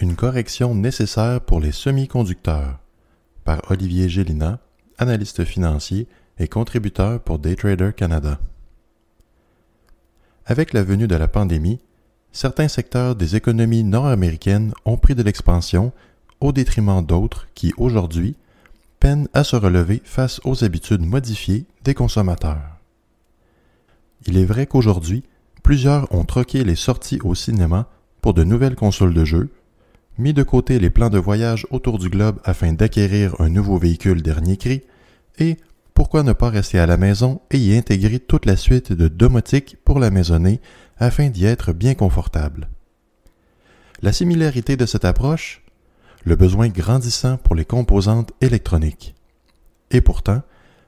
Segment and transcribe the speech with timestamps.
[0.00, 2.78] Une correction nécessaire pour les semi-conducteurs
[3.44, 4.58] par Olivier Gélina,
[4.96, 6.08] analyste financier
[6.38, 8.40] et contributeur pour Daytrader Canada.
[10.46, 11.80] Avec la venue de la pandémie,
[12.32, 15.92] certains secteurs des économies nord-américaines ont pris de l'expansion
[16.40, 18.36] au détriment d'autres qui, aujourd'hui,
[19.00, 22.78] peinent à se relever face aux habitudes modifiées des consommateurs.
[24.26, 25.24] Il est vrai qu'aujourd'hui,
[25.62, 27.90] plusieurs ont troqué les sorties au cinéma
[28.22, 29.50] pour de nouvelles consoles de jeux,
[30.20, 34.22] mis de côté les plans de voyage autour du globe afin d'acquérir un nouveau véhicule
[34.22, 34.82] dernier cri,
[35.38, 35.56] et
[35.94, 39.76] pourquoi ne pas rester à la maison et y intégrer toute la suite de domotique
[39.84, 40.60] pour la maisonnée
[40.98, 42.68] afin d'y être bien confortable?
[44.02, 45.62] La similarité de cette approche
[46.24, 49.14] Le besoin grandissant pour les composantes électroniques.
[49.90, 50.42] Et pourtant,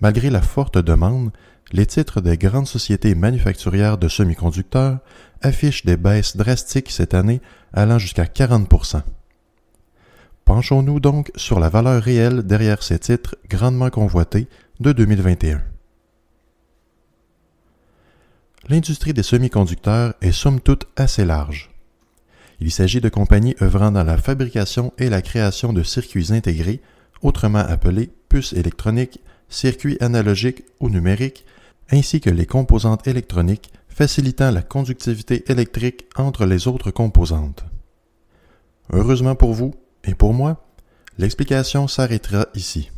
[0.00, 1.30] malgré la forte demande,
[1.72, 4.98] les titres des grandes sociétés manufacturières de semi-conducteurs
[5.40, 7.40] affichent des baisses drastiques cette année
[7.72, 8.68] allant jusqu'à 40
[10.54, 14.46] Penchons-nous donc sur la valeur réelle derrière ces titres grandement convoités
[14.78, 15.60] de 2021.
[18.68, 21.72] L'industrie des semi-conducteurs est somme toute assez large.
[22.60, 26.80] Il s'agit de compagnies œuvrant dans la fabrication et la création de circuits intégrés,
[27.20, 31.44] autrement appelés puces électroniques, circuits analogiques ou numériques,
[31.90, 37.64] ainsi que les composantes électroniques facilitant la conductivité électrique entre les autres composantes.
[38.92, 40.66] Heureusement pour vous et pour moi,
[41.18, 42.90] l'explication s'arrêtera ici.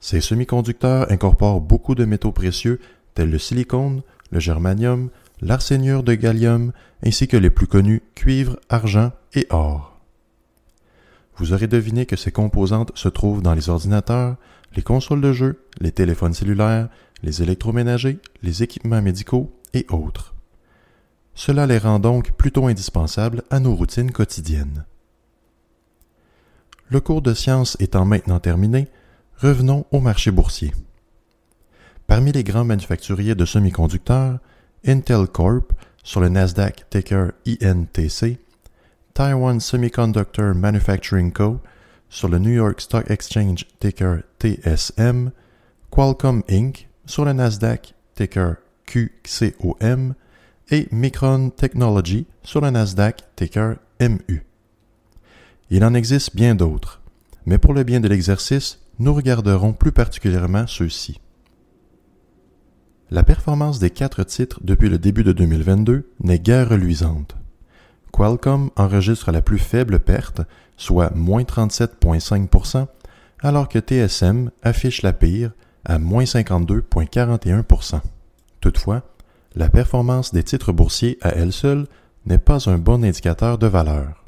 [0.00, 2.80] Ces semi-conducteurs incorporent beaucoup de métaux précieux
[3.14, 5.10] tels le silicone, le germanium,
[5.40, 6.72] l'arséniure de gallium,
[7.04, 9.98] ainsi que les plus connus cuivre, argent et or.
[11.36, 14.36] Vous aurez deviné que ces composantes se trouvent dans les ordinateurs,
[14.76, 16.88] les consoles de jeux, les téléphones cellulaires,
[17.22, 20.34] les électroménagers, les équipements médicaux et autres.
[21.34, 24.84] Cela les rend donc plutôt indispensables à nos routines quotidiennes.
[26.94, 28.86] Le cours de science étant maintenant terminé,
[29.38, 30.72] revenons au marché boursier.
[32.06, 34.38] Parmi les grands manufacturiers de semi-conducteurs,
[34.86, 35.72] Intel Corp
[36.04, 38.38] sur le Nasdaq ticker INTC,
[39.12, 41.58] Taiwan Semiconductor Manufacturing Co.
[42.10, 45.32] sur le New York Stock Exchange ticker TSM,
[45.90, 46.86] Qualcomm Inc.
[47.06, 50.14] sur le Nasdaq ticker QCOM
[50.70, 54.44] et Micron Technology sur le Nasdaq ticker MU.
[55.74, 57.00] Il en existe bien d'autres,
[57.46, 61.20] mais pour le bien de l'exercice, nous regarderons plus particulièrement ceux-ci.
[63.10, 67.34] La performance des quatre titres depuis le début de 2022 n'est guère reluisante.
[68.12, 70.42] Qualcomm enregistre la plus faible perte,
[70.76, 72.86] soit moins 37,5%,
[73.40, 75.50] alors que TSM affiche la pire,
[75.84, 78.00] à moins 52,41%.
[78.60, 79.02] Toutefois,
[79.56, 81.88] la performance des titres boursiers à elle seule
[82.26, 84.23] n'est pas un bon indicateur de valeur.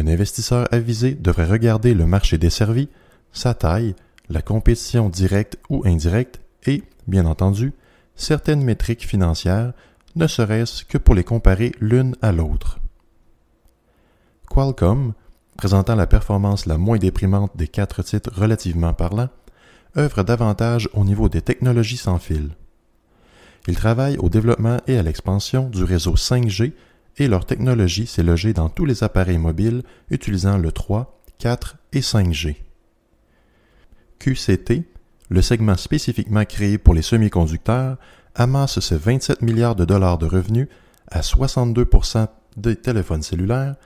[0.00, 2.88] Un investisseur avisé devrait regarder le marché desservi,
[3.32, 3.94] sa taille,
[4.30, 7.74] la compétition directe ou indirecte et, bien entendu,
[8.14, 9.74] certaines métriques financières,
[10.16, 12.78] ne serait-ce que pour les comparer l'une à l'autre.
[14.48, 15.12] Qualcomm,
[15.58, 19.28] présentant la performance la moins déprimante des quatre titres relativement parlant,
[19.98, 22.52] œuvre davantage au niveau des technologies sans fil.
[23.68, 26.72] Ils travaillent au développement et à l'expansion du réseau 5G
[27.18, 32.00] et leur technologie s'est logée dans tous les appareils mobiles utilisant le 3, 4 et
[32.00, 32.56] 5G.
[34.18, 34.84] QCT,
[35.28, 37.96] le segment spécifiquement créé pour les semi-conducteurs,
[38.34, 40.68] amasse ses 27 milliards de dollars de revenus
[41.08, 43.76] à 62% des téléphones cellulaires,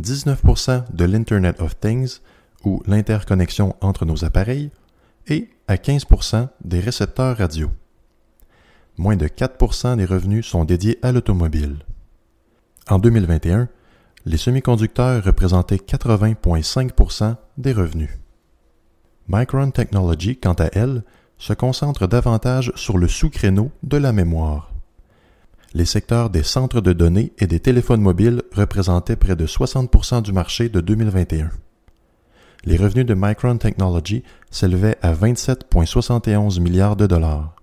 [0.00, 2.18] 19% de l'Internet of Things,
[2.64, 4.70] ou l'interconnexion entre nos appareils,
[5.28, 7.70] et à 15% des récepteurs radio.
[8.96, 11.78] Moins de 4% des revenus sont dédiés à l'automobile.
[12.90, 13.68] En 2021,
[14.26, 18.10] les semi-conducteurs représentaient 80,5% des revenus.
[19.26, 21.02] Micron Technology, quant à elle,
[21.38, 24.70] se concentre davantage sur le sous-créneau de la mémoire.
[25.72, 30.32] Les secteurs des centres de données et des téléphones mobiles représentaient près de 60% du
[30.32, 31.50] marché de 2021.
[32.66, 37.56] Les revenus de Micron Technology s'élevaient à 27,71 milliards de dollars.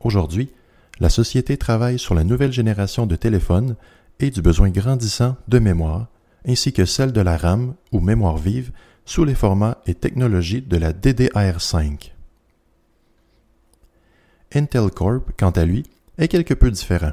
[0.00, 0.52] Aujourd'hui,
[1.00, 3.74] la société travaille sur la nouvelle génération de téléphones
[4.20, 6.08] et du besoin grandissant de mémoire
[6.46, 8.72] ainsi que celle de la RAM ou mémoire vive
[9.04, 12.12] sous les formats et technologies de la DDR5.
[14.54, 15.84] Intel Corp, quant à lui,
[16.18, 17.12] est quelque peu différent.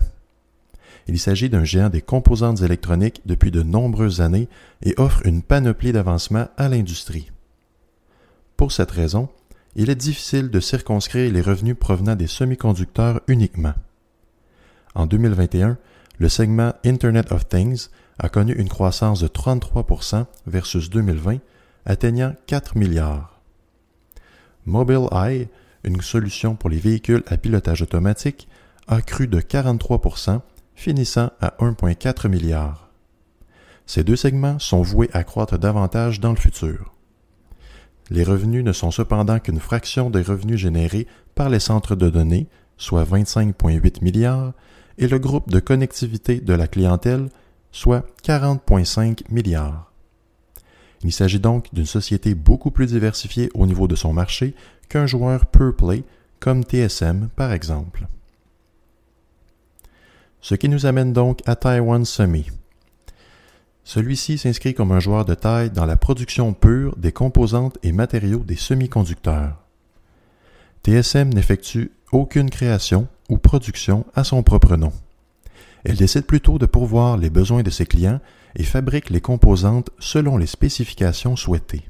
[1.08, 4.48] Il s'agit d'un géant des composantes électroniques depuis de nombreuses années
[4.84, 7.32] et offre une panoplie d'avancements à l'industrie.
[8.56, 9.28] Pour cette raison,
[9.76, 13.74] il est difficile de circonscrire les revenus provenant des semi-conducteurs uniquement.
[14.94, 15.78] En 2021,
[16.22, 17.88] le segment Internet of Things
[18.20, 21.40] a connu une croissance de 33% versus 2020,
[21.88, 23.42] atteignant 4 milliards.
[24.68, 25.50] Mobileye,
[25.84, 28.48] une solution pour les véhicules à pilotage automatique,
[28.88, 30.42] a cru de 43%,
[30.76, 32.92] finissant à 1,4 milliard.
[33.88, 36.94] Ces deux segments sont voués à croître davantage dans le futur.
[38.12, 42.48] Les revenus ne sont cependant qu'une fraction des revenus générés par les centres de données,
[42.78, 44.54] soit 25,8 milliards,
[44.98, 47.30] et le groupe de connectivité de la clientèle,
[47.72, 49.92] soit 40,5 milliards.
[51.04, 54.54] Il s'agit donc d'une société beaucoup plus diversifiée au niveau de son marché
[54.90, 56.04] qu'un joueur pure play
[56.40, 58.08] comme TSM par exemple.
[60.42, 62.48] Ce qui nous amène donc à Taiwan Semi.
[63.84, 68.40] Celui-ci s'inscrit comme un joueur de taille dans la production pure des composantes et matériaux
[68.40, 69.61] des semi-conducteurs.
[70.86, 74.92] TSM n'effectue aucune création ou production à son propre nom.
[75.84, 78.20] Elle décide plutôt de pourvoir les besoins de ses clients
[78.56, 81.86] et fabrique les composantes selon les spécifications souhaitées.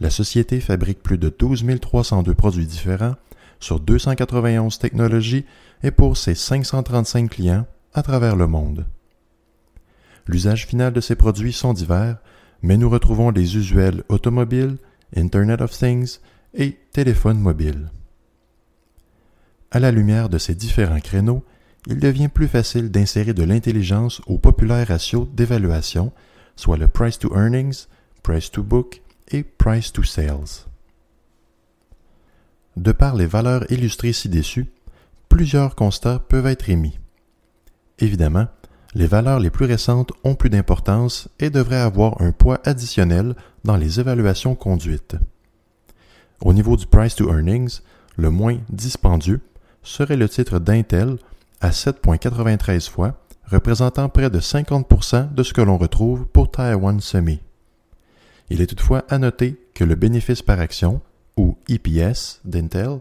[0.00, 3.16] La société fabrique plus de 12 302 produits différents
[3.60, 5.44] sur 291 technologies
[5.82, 8.86] et pour ses 535 clients à travers le monde.
[10.26, 12.16] L'usage final de ces produits sont divers,
[12.62, 14.78] mais nous retrouvons les usuels automobiles,
[15.16, 16.18] Internet of Things
[16.54, 17.90] et téléphones mobiles.
[19.72, 21.42] À la lumière de ces différents créneaux,
[21.88, 26.12] il devient plus facile d'insérer de l'intelligence au populaire ratio d'évaluation,
[26.54, 27.86] soit le price to earnings,
[28.22, 29.02] price to book
[29.32, 30.68] et price to sales.
[32.76, 34.70] De par les valeurs illustrées ci-dessus,
[35.28, 37.00] plusieurs constats peuvent être émis.
[37.98, 38.46] Évidemment,
[38.94, 43.76] les valeurs les plus récentes ont plus d'importance et devraient avoir un poids additionnel dans
[43.76, 45.16] les évaluations conduites.
[46.40, 47.80] Au niveau du price to earnings,
[48.16, 49.40] le moins dispendieux
[49.82, 51.16] serait le titre d'Intel
[51.60, 53.14] à 7,93 fois,
[53.46, 57.40] représentant près de 50% de ce que l'on retrouve pour Taiwan Semi.
[58.50, 61.00] Il est toutefois à noter que le bénéfice par action,
[61.36, 63.00] ou EPS, d'Intel,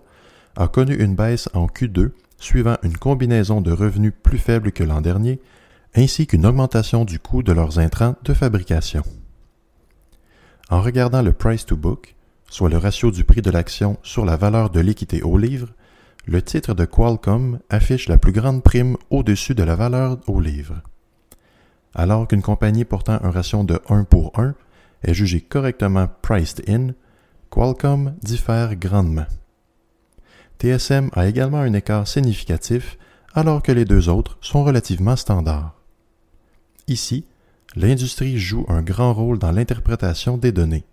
[0.56, 5.02] a connu une baisse en Q2 suivant une combinaison de revenus plus faibles que l'an
[5.02, 5.40] dernier,
[5.96, 9.04] ainsi qu'une augmentation du coût de leurs intrants de fabrication.
[10.70, 12.16] En regardant le price to book,
[12.54, 15.70] soit le ratio du prix de l'action sur la valeur de l'équité au livre,
[16.28, 20.84] le titre de Qualcomm affiche la plus grande prime au-dessus de la valeur au livre.
[21.96, 24.54] Alors qu'une compagnie portant un ratio de 1 pour 1
[25.02, 26.90] est jugée correctement priced in,
[27.50, 29.26] Qualcomm diffère grandement.
[30.60, 33.00] TSM a également un écart significatif
[33.34, 35.74] alors que les deux autres sont relativement standards.
[36.88, 37.26] Ici,
[37.76, 40.86] l'industrie joue un grand rôle dans l'interprétation des données.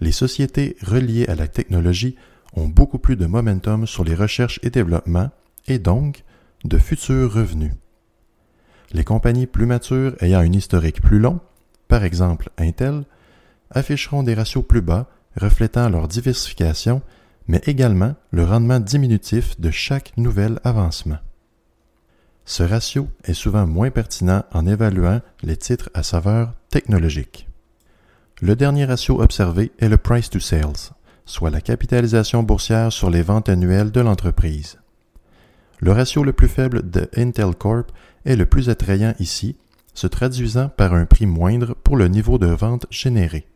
[0.00, 2.16] Les sociétés reliées à la technologie
[2.54, 5.30] ont beaucoup plus de momentum sur les recherches et développements
[5.66, 6.24] et donc
[6.64, 7.72] de futurs revenus.
[8.92, 11.40] Les compagnies plus matures ayant un historique plus long,
[11.88, 13.04] par exemple Intel,
[13.70, 17.02] afficheront des ratios plus bas reflétant leur diversification,
[17.48, 21.18] mais également le rendement diminutif de chaque nouvel avancement.
[22.44, 27.48] Ce ratio est souvent moins pertinent en évaluant les titres à saveur technologique.
[28.44, 30.92] Le dernier ratio observé est le price to sales,
[31.24, 34.78] soit la capitalisation boursière sur les ventes annuelles de l'entreprise.
[35.80, 37.90] Le ratio le plus faible de Intel Corp
[38.26, 39.56] est le plus attrayant ici,
[39.94, 43.46] se traduisant par un prix moindre pour le niveau de vente généré.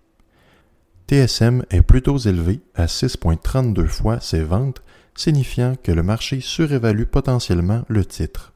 [1.07, 4.83] TSM est plutôt élevé à 6,32 fois ses ventes,
[5.15, 8.55] signifiant que le marché surévalue potentiellement le titre.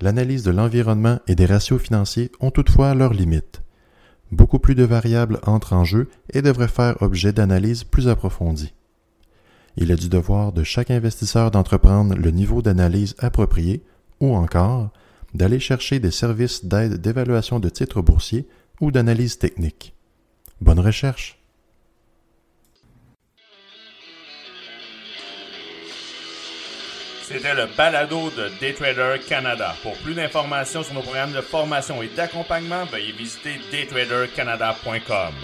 [0.00, 3.62] L'analyse de l'environnement et des ratios financiers ont toutefois leurs limites.
[4.32, 8.74] Beaucoup plus de variables entrent en jeu et devraient faire objet d'analyses plus approfondies.
[9.76, 13.82] Il est du devoir de chaque investisseur d'entreprendre le niveau d'analyse approprié
[14.20, 14.90] ou encore
[15.34, 18.48] d'aller chercher des services d'aide d'évaluation de titres boursiers
[18.80, 19.94] ou d'analyse technique.
[20.60, 21.39] Bonne recherche!
[27.32, 29.76] C'était le balado de Daytrader Canada.
[29.84, 35.34] Pour plus d'informations sur nos programmes de formation et d'accompagnement, veuillez visiter daytradercanada.com.